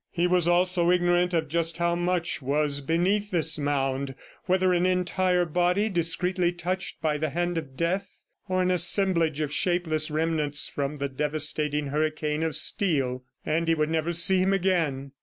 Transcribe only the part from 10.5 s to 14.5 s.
from the devastating hurricane of steel!... And he would never see